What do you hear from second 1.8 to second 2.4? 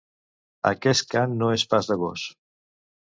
de gos.